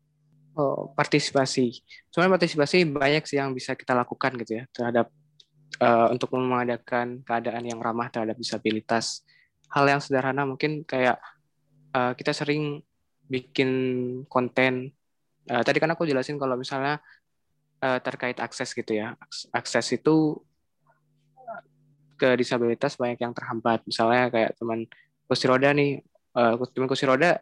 Oh, 0.57 0.89
partisipasi. 0.97 1.85
Sebenarnya 2.09 2.33
partisipasi 2.33 2.81
banyak 2.89 3.23
sih 3.29 3.37
yang 3.37 3.53
bisa 3.53 3.77
kita 3.77 3.93
lakukan 3.93 4.33
gitu 4.41 4.57
ya 4.57 4.63
terhadap 4.73 5.13
uh, 5.77 6.09
untuk 6.09 6.33
mengadakan 6.33 7.21
keadaan 7.21 7.61
yang 7.61 7.77
ramah 7.77 8.09
terhadap 8.09 8.33
disabilitas. 8.41 9.21
Hal 9.69 9.85
yang 9.85 10.01
sederhana 10.01 10.49
mungkin 10.49 10.81
kayak 10.81 11.21
uh, 11.93 12.17
kita 12.17 12.33
sering 12.33 12.81
bikin 13.29 13.69
konten. 14.25 14.97
Uh, 15.45 15.61
tadi 15.61 15.77
kan 15.77 15.93
aku 15.93 16.09
jelasin 16.09 16.41
kalau 16.41 16.57
misalnya 16.57 17.05
uh, 17.85 18.01
terkait 18.01 18.41
akses 18.41 18.73
gitu 18.73 18.97
ya. 18.97 19.13
Akses 19.53 19.85
itu 19.93 20.41
ke 22.17 22.33
disabilitas 22.33 22.97
banyak 22.97 23.21
yang 23.21 23.37
terhambat. 23.37 23.85
Misalnya 23.85 24.33
kayak 24.33 24.57
teman 24.57 24.89
kursi 25.29 25.45
roda 25.45 25.69
nih, 25.69 26.01
uh, 26.33 26.57
teman 26.73 26.89
kursi 26.89 27.05
roda 27.05 27.37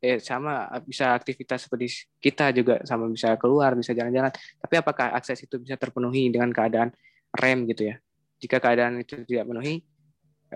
eh 0.00 0.16
sama 0.16 0.64
bisa 0.88 1.12
aktivitas 1.12 1.68
seperti 1.68 2.08
kita 2.16 2.56
juga 2.56 2.80
sama 2.88 3.04
bisa 3.12 3.36
keluar 3.36 3.76
bisa 3.76 3.92
jalan-jalan. 3.92 4.32
Tapi 4.32 4.74
apakah 4.80 5.12
akses 5.12 5.44
itu 5.44 5.60
bisa 5.60 5.76
terpenuhi 5.76 6.32
dengan 6.32 6.48
keadaan 6.50 6.88
rem 7.36 7.68
gitu 7.68 7.92
ya? 7.92 7.96
Jika 8.40 8.56
keadaan 8.56 9.04
itu 9.04 9.20
tidak 9.28 9.44
penuhi 9.44 9.84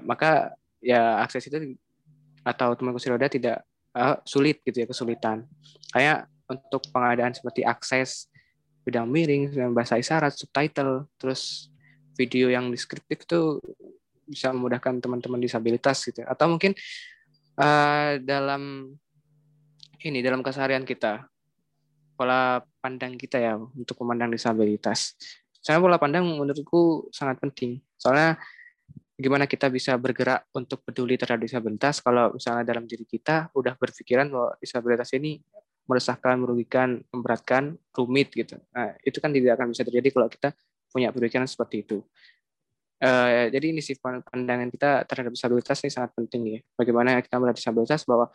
maka 0.03 0.57
ya 0.83 1.23
akses 1.23 1.47
itu 1.47 1.79
atau 2.43 2.75
teman 2.75 2.93
kursi 2.97 3.09
roda 3.13 3.31
tidak 3.31 3.63
uh, 3.95 4.19
sulit 4.25 4.65
gitu 4.65 4.83
ya 4.83 4.87
kesulitan. 4.89 5.47
Kayak 5.93 6.27
untuk 6.49 6.83
pengadaan 6.91 7.33
seperti 7.33 7.65
akses 7.65 8.29
bidang 8.85 9.09
miring 9.09 9.49
bahasa 9.73 9.97
isyarat 9.97 10.37
subtitle 10.37 11.09
terus 11.17 11.73
video 12.15 12.53
yang 12.53 12.69
deskriptif 12.69 13.25
itu 13.25 13.41
bisa 14.29 14.53
memudahkan 14.53 15.01
teman-teman 15.01 15.41
disabilitas 15.41 16.05
gitu 16.05 16.25
ya. 16.25 16.33
atau 16.33 16.53
mungkin 16.53 16.73
uh, 17.61 18.21
dalam 18.21 18.93
ini 20.05 20.21
dalam 20.21 20.45
keseharian 20.45 20.85
kita 20.85 21.25
pola 22.15 22.63
pandang 22.79 23.19
kita 23.19 23.41
ya 23.41 23.59
untuk 23.59 23.99
memandang 24.05 24.31
disabilitas. 24.31 25.19
Saya 25.59 25.81
pola 25.81 25.99
pandang 25.99 26.23
menurutku 26.29 27.09
sangat 27.11 27.41
penting. 27.43 27.81
Soalnya 27.99 28.39
gimana 29.17 29.49
kita 29.49 29.71
bisa 29.71 29.97
bergerak 29.97 30.47
untuk 30.53 30.83
peduli 30.85 31.15
terhadap 31.15 31.47
disabilitas 31.47 32.03
kalau 32.03 32.35
misalnya 32.35 32.67
dalam 32.67 32.85
diri 32.85 33.07
kita 33.07 33.51
udah 33.55 33.75
berpikiran 33.79 34.27
bahwa 34.29 34.55
disabilitas 34.59 35.11
ini 35.17 35.41
meresahkan, 35.85 36.37
merugikan, 36.41 37.01
memberatkan, 37.13 37.77
rumit 37.93 38.33
gitu. 38.33 38.57
Nah, 38.73 38.97
itu 39.05 39.21
kan 39.21 39.31
tidak 39.33 39.57
akan 39.61 39.73
bisa 39.73 39.83
terjadi 39.85 40.09
kalau 40.13 40.29
kita 40.33 40.49
punya 40.89 41.13
pemikiran 41.13 41.45
seperti 41.45 41.85
itu. 41.85 41.99
Uh, 43.05 43.53
jadi 43.53 43.67
ini 43.75 43.85
sih 43.85 44.01
pandangan 44.01 44.71
kita 44.73 45.05
terhadap 45.05 45.37
disabilitas 45.37 45.77
ini 45.85 45.93
sangat 45.93 46.11
penting 46.17 46.43
ya. 46.49 46.61
Bagaimana 46.73 47.21
kita 47.21 47.37
melihat 47.37 47.61
disabilitas 47.61 48.07
bahwa 48.09 48.33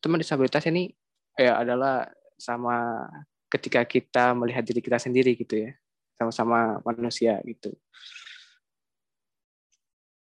teman 0.00 0.20
disabilitas 0.20 0.64
ini 0.66 0.90
ya 1.36 1.60
adalah 1.60 2.08
sama 2.40 3.06
ketika 3.52 3.84
kita 3.84 4.32
melihat 4.32 4.64
diri 4.64 4.80
kita 4.80 4.96
sendiri 4.96 5.36
gitu 5.36 5.68
ya 5.68 5.70
sama-sama 6.16 6.80
manusia 6.84 7.40
gitu. 7.48 7.72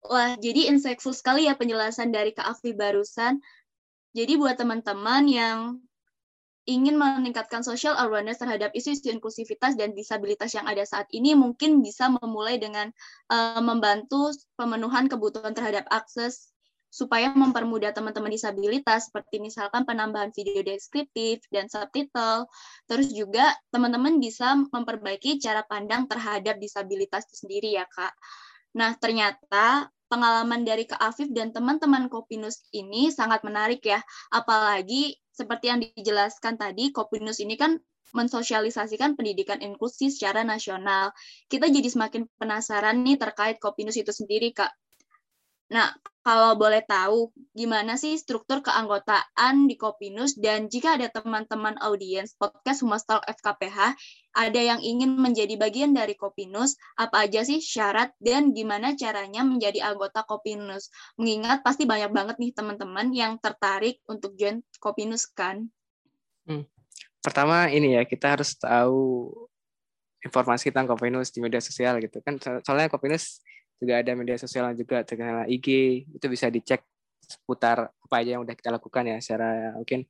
Wah, 0.03 0.35
jadi 0.41 0.73
insightful 0.73 1.15
sekali 1.15 1.47
ya 1.47 1.55
penjelasan 1.55 2.11
dari 2.11 2.35
Kak 2.35 2.59
Afi 2.59 2.75
barusan. 2.75 3.39
Jadi 4.13 4.35
buat 4.37 4.59
teman-teman 4.59 5.25
yang 5.31 5.59
ingin 6.67 6.95
meningkatkan 6.95 7.67
social 7.67 7.99
awareness 7.99 8.39
terhadap 8.39 8.71
isu-isu 8.71 9.11
inklusivitas 9.11 9.75
dan 9.75 9.99
disabilitas 9.99 10.55
yang 10.55 10.67
ada 10.71 10.87
saat 10.87 11.11
ini 11.11 11.35
mungkin 11.35 11.83
bisa 11.83 12.07
memulai 12.07 12.55
dengan 12.59 12.95
uh, 13.35 13.59
membantu 13.59 14.31
pemenuhan 14.55 15.11
kebutuhan 15.11 15.59
terhadap 15.59 15.91
akses 15.91 16.52
supaya 16.93 17.33
mempermudah 17.33 17.97
teman-teman 17.97 18.29
disabilitas 18.29 19.09
seperti 19.09 19.41
misalkan 19.41 19.89
penambahan 19.89 20.29
video 20.37 20.61
deskriptif 20.61 21.41
dan 21.49 21.73
subtitle. 21.73 22.45
Terus 22.85 23.17
juga 23.17 23.57
teman-teman 23.73 24.21
bisa 24.21 24.53
memperbaiki 24.69 25.41
cara 25.41 25.65
pandang 25.65 26.05
terhadap 26.05 26.61
disabilitas 26.61 27.25
itu 27.33 27.49
sendiri 27.49 27.81
ya, 27.81 27.89
Kak. 27.89 28.13
Nah, 28.77 28.93
ternyata 29.01 29.89
pengalaman 30.13 30.69
dari 30.69 30.85
Kak 30.85 31.01
Afif 31.01 31.33
dan 31.33 31.57
teman-teman 31.57 32.13
Kopinus 32.13 32.69
ini 32.77 33.09
sangat 33.09 33.41
menarik 33.41 33.81
ya. 33.81 34.05
Apalagi 34.29 35.17
seperti 35.33 35.73
yang 35.73 35.81
dijelaskan 35.81 36.61
tadi, 36.61 36.93
Kopinus 36.93 37.41
ini 37.41 37.57
kan 37.57 37.81
mensosialisasikan 38.13 39.17
pendidikan 39.17 39.65
inklusi 39.65 40.13
secara 40.13 40.45
nasional. 40.45 41.17
Kita 41.49 41.73
jadi 41.73 41.89
semakin 41.89 42.29
penasaran 42.37 43.01
nih 43.01 43.17
terkait 43.17 43.57
Kopinus 43.57 43.97
itu 43.97 44.13
sendiri, 44.13 44.53
Kak. 44.53 44.69
Nah, 45.71 45.95
kalau 46.23 46.55
boleh 46.55 46.87
tahu, 46.87 47.35
gimana 47.51 47.99
sih 47.99 48.15
struktur 48.15 48.63
keanggotaan 48.63 49.67
di 49.67 49.75
Kopinus 49.75 50.39
dan 50.39 50.71
jika 50.71 50.95
ada 50.95 51.11
teman-teman 51.11 51.75
audiens 51.83 52.39
podcast 52.39 52.87
Humas 52.87 53.03
Talk 53.03 53.27
FKPH, 53.27 53.99
ada 54.39 54.61
yang 54.63 54.79
ingin 54.79 55.19
menjadi 55.19 55.59
bagian 55.59 55.91
dari 55.99 56.15
Kopinus, 56.15 56.79
apa 56.95 57.27
aja 57.27 57.43
sih 57.43 57.59
syarat 57.59 58.15
dan 58.23 58.55
gimana 58.55 58.95
caranya 58.95 59.43
menjadi 59.43 59.83
anggota 59.83 60.23
Kopinus? 60.23 60.95
Mengingat 61.19 61.67
pasti 61.67 61.91
banyak 61.91 62.15
banget 62.15 62.37
nih 62.39 62.55
teman-teman 62.55 63.11
yang 63.11 63.43
tertarik 63.43 63.99
untuk 64.07 64.39
join 64.39 64.63
Kopinus 64.79 65.27
kan? 65.27 65.67
Hmm. 66.47 66.71
Pertama 67.19 67.67
ini 67.71 67.99
ya, 67.99 68.07
kita 68.07 68.39
harus 68.39 68.55
tahu 68.55 69.31
informasi 70.23 70.71
tentang 70.71 70.95
Kopinus 70.95 71.35
di 71.35 71.43
media 71.43 71.59
sosial 71.59 71.99
gitu 71.99 72.23
kan 72.23 72.39
soalnya 72.63 72.87
Kopinus 72.87 73.43
juga 73.83 73.99
ada 73.99 74.15
media 74.15 74.39
sosial 74.39 74.71
juga 74.79 75.03
terkenal 75.03 75.51
IG 75.51 75.67
itu 76.07 76.27
bisa 76.31 76.47
dicek 76.47 76.87
seputar 77.19 77.91
apa 77.91 78.15
aja 78.23 78.39
yang 78.39 78.47
udah 78.47 78.55
kita 78.55 78.71
lakukan 78.71 79.03
ya. 79.11 79.19
Secara 79.19 79.75
mungkin 79.75 80.07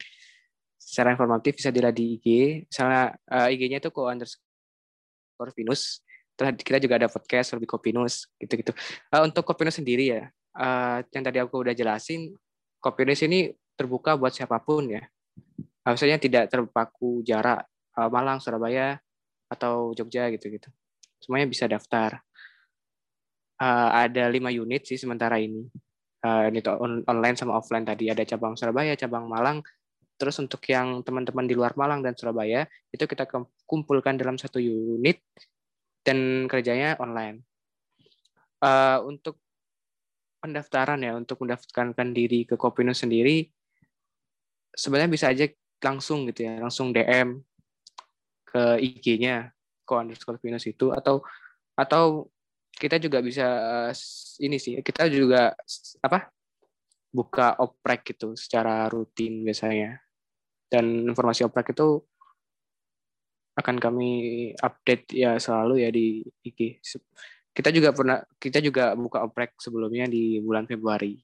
secara 0.77 1.17
informatif 1.17 1.57
bisa 1.57 1.73
dilihat 1.73 1.97
di 1.97 2.21
IG 2.21 2.27
misalnya 2.69 3.17
uh, 3.33 3.49
IG-nya 3.49 3.81
itu 3.81 3.89
ko 3.89 4.13
underscore 4.13 5.55
Pinus 5.57 6.05
terus 6.37 6.59
kita 6.65 6.83
juga 6.83 6.99
ada 7.01 7.09
podcast 7.09 7.57
lebih 7.57 7.71
Kopinus 7.71 8.29
gitu-gitu. 8.37 8.77
Uh, 9.09 9.25
untuk 9.25 9.49
Kopinus 9.49 9.81
sendiri 9.81 10.13
ya 10.13 10.23
uh, 10.59 11.01
yang 11.13 11.25
tadi 11.25 11.39
aku 11.41 11.65
udah 11.65 11.73
jelasin 11.73 12.35
Kopinus 12.83 13.23
ini 13.23 13.55
terbuka 13.79 14.19
buat 14.19 14.35
siapa 14.35 14.59
pun 14.59 14.91
ya. 14.91 15.07
Maksudnya 15.87 16.19
tidak 16.19 16.51
terpaku 16.51 17.23
jarak 17.23 17.67
uh, 17.95 18.11
Malang 18.11 18.43
Surabaya 18.43 18.99
atau 19.47 19.95
Jogja 19.95 20.27
gitu-gitu. 20.35 20.67
Semuanya 21.23 21.47
bisa 21.47 21.71
daftar. 21.71 22.19
Uh, 23.63 23.89
ada 23.95 24.27
lima 24.27 24.51
unit 24.51 24.83
sih 24.83 24.99
sementara 24.99 25.39
ini. 25.39 25.63
Uh, 26.23 26.51
online 27.07 27.39
sama 27.39 27.59
offline 27.59 27.87
tadi 27.87 28.11
ada 28.11 28.27
cabang 28.27 28.59
Surabaya, 28.59 28.99
cabang 28.99 29.31
Malang. 29.31 29.63
Terus 30.19 30.39
untuk 30.43 30.63
yang 30.67 31.07
teman-teman 31.07 31.47
di 31.47 31.55
luar 31.55 31.79
Malang 31.79 32.03
dan 32.03 32.19
Surabaya 32.19 32.67
itu 32.91 33.07
kita 33.07 33.31
kumpulkan 33.67 34.19
dalam 34.19 34.35
satu 34.35 34.59
unit 34.59 35.23
dan 36.03 36.51
kerjanya 36.51 36.99
online. 36.99 37.47
Uh, 38.59 39.03
untuk 39.07 39.39
pendaftaran 40.43 40.99
ya, 40.99 41.15
untuk 41.15 41.39
mendaftarkan 41.43 42.11
diri 42.11 42.43
ke 42.43 42.59
Kopinus 42.59 43.07
sendiri, 43.07 43.47
sebenarnya 44.75 45.11
bisa 45.11 45.27
aja 45.31 45.47
langsung 45.79 46.27
gitu 46.27 46.51
ya, 46.51 46.59
langsung 46.59 46.91
DM 46.91 47.39
ke 48.43 48.63
IG-nya 48.83 49.55
ko 49.87 50.03
underscore 50.03 50.39
Venus 50.43 50.67
itu 50.67 50.91
atau 50.91 51.23
atau 51.75 52.29
kita 52.83 52.99
juga 52.99 53.23
bisa 53.23 53.47
ini 54.43 54.59
sih 54.59 54.83
kita 54.83 55.07
juga 55.07 55.55
apa 56.03 56.35
buka 57.15 57.55
oprek 57.63 58.17
gitu 58.17 58.35
secara 58.35 58.91
rutin 58.91 59.47
biasanya. 59.47 60.03
Dan 60.67 61.07
informasi 61.07 61.47
oprek 61.47 61.77
itu 61.77 62.01
akan 63.55 63.77
kami 63.77 64.11
update 64.57 65.13
ya 65.13 65.37
selalu 65.37 65.85
ya 65.85 65.93
di 65.93 66.25
IG 66.41 66.81
kita 67.53 67.69
juga 67.69 67.93
pernah 67.93 68.25
kita 68.41 68.65
juga 68.65 68.97
buka 68.97 69.29
oprek 69.29 69.61
sebelumnya 69.61 70.09
di 70.09 70.41
bulan 70.41 70.65
Februari. 70.65 71.21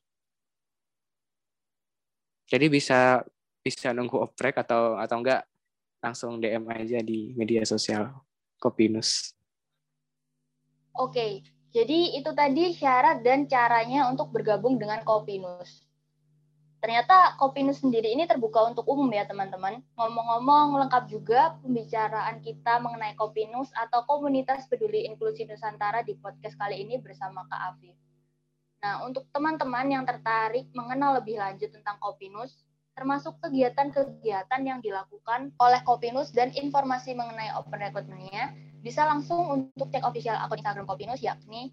Jadi 2.49 2.67
bisa 2.69 3.25
bisa 3.65 3.93
nunggu 3.97 4.29
oprek 4.29 4.61
atau 4.61 5.01
atau 5.01 5.17
enggak 5.21 5.49
langsung 6.05 6.37
DM 6.37 6.69
aja 6.69 7.01
di 7.01 7.33
media 7.33 7.65
sosial 7.65 8.13
Kopinus. 8.61 9.38
Oke, 10.99 11.47
jadi 11.71 12.19
itu 12.19 12.35
tadi 12.35 12.75
syarat 12.75 13.23
dan 13.23 13.47
caranya 13.47 14.11
untuk 14.11 14.35
bergabung 14.35 14.83
dengan 14.83 14.99
Kopinus. 15.07 15.87
Ternyata 16.83 17.39
Kopinus 17.39 17.79
sendiri 17.79 18.11
ini 18.11 18.27
terbuka 18.27 18.67
untuk 18.67 18.83
umum 18.91 19.07
ya 19.15 19.23
teman-teman. 19.23 19.79
Ngomong-ngomong 19.95 20.75
lengkap 20.87 21.07
juga 21.07 21.55
pembicaraan 21.63 22.43
kita 22.43 22.83
mengenai 22.83 23.15
Kopinus 23.15 23.71
atau 23.79 24.03
Komunitas 24.11 24.67
Peduli 24.67 25.07
Inklusi 25.07 25.47
Nusantara 25.47 26.03
di 26.03 26.19
podcast 26.19 26.59
kali 26.59 26.83
ini 26.83 26.99
bersama 26.99 27.47
Kak 27.47 27.63
Afif. 27.75 27.95
Nah, 28.83 29.07
untuk 29.07 29.31
teman-teman 29.31 29.87
yang 29.87 30.03
tertarik 30.03 30.67
mengenal 30.75 31.23
lebih 31.23 31.39
lanjut 31.39 31.71
tentang 31.71 31.99
Kopinus, 32.03 32.67
termasuk 32.99 33.39
kegiatan-kegiatan 33.39 34.61
yang 34.67 34.83
dilakukan 34.83 35.55
oleh 35.63 35.81
Kopinus 35.87 36.35
dan 36.35 36.51
informasi 36.51 37.15
mengenai 37.15 37.55
open 37.55 37.79
recruitment-nya 37.79 38.51
bisa 38.83 39.07
langsung 39.07 39.47
untuk 39.47 39.87
cek 39.95 40.03
official 40.03 40.35
akun 40.35 40.59
Instagram 40.59 40.83
Kopinus 40.91 41.23
yakni 41.23 41.71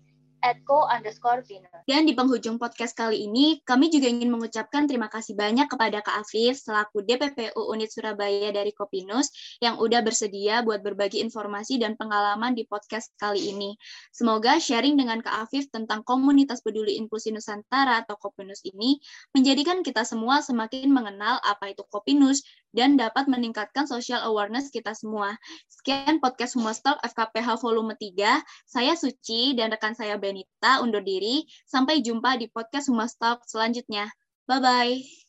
@co 0.66 0.86
underscore 0.86 1.42
Dan 1.90 2.06
di 2.06 2.14
penghujung 2.14 2.62
podcast 2.62 2.94
kali 2.94 3.26
ini, 3.26 3.58
kami 3.66 3.90
juga 3.90 4.06
ingin 4.10 4.30
mengucapkan 4.30 4.86
terima 4.86 5.10
kasih 5.10 5.34
banyak 5.34 5.66
kepada 5.66 6.06
Kak 6.06 6.22
Afif 6.22 6.62
selaku 6.62 7.02
DPPU 7.02 7.74
Unit 7.74 7.90
Surabaya 7.90 8.54
dari 8.54 8.70
Kopinus 8.70 9.34
yang 9.58 9.82
udah 9.82 10.06
bersedia 10.06 10.62
buat 10.62 10.86
berbagi 10.86 11.22
informasi 11.26 11.82
dan 11.82 11.98
pengalaman 11.98 12.54
di 12.54 12.70
podcast 12.70 13.10
kali 13.18 13.54
ini. 13.54 13.74
Semoga 14.14 14.62
sharing 14.62 14.94
dengan 14.94 15.26
Kak 15.26 15.50
Afif 15.50 15.74
tentang 15.74 16.06
komunitas 16.06 16.62
peduli 16.62 17.02
inklusi 17.02 17.34
Nusantara 17.34 18.06
atau 18.06 18.14
Kopinus 18.22 18.62
ini 18.68 19.02
menjadikan 19.34 19.82
kita 19.82 20.06
semua 20.06 20.46
semakin 20.46 20.94
mengenal 20.94 21.42
apa 21.42 21.74
itu 21.74 21.82
Kopinus 21.90 22.46
dan 22.76 23.00
dapat 23.00 23.32
meningkatkan 23.32 23.88
social 23.88 24.20
awareness 24.28 24.68
kita 24.68 24.92
semua. 24.92 25.40
Sekian 25.72 26.20
podcast 26.20 26.60
Humas 26.60 26.84
Talk 26.84 27.00
FKPH 27.02 27.64
volume 27.64 27.96
3. 27.96 28.44
Saya 28.68 28.94
Suci 29.00 29.56
dan 29.56 29.72
rekan 29.72 29.96
saya 29.96 30.20
Benita 30.20 30.84
undur 30.84 31.02
diri. 31.02 31.48
Sampai 31.64 32.04
jumpa 32.04 32.36
di 32.36 32.52
podcast 32.52 32.92
Humas 32.92 33.16
Talk 33.16 33.48
selanjutnya. 33.48 34.12
Bye-bye. 34.52 35.26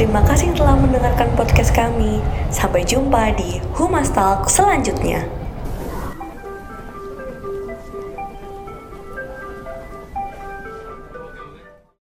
Terima 0.00 0.24
kasih 0.24 0.56
telah 0.56 0.80
mendengarkan 0.80 1.28
podcast 1.36 1.76
kami. 1.76 2.24
Sampai 2.48 2.88
jumpa 2.88 3.36
di 3.36 3.60
Humas 3.76 4.08
Talk 4.08 4.48
selanjutnya. 4.48 5.39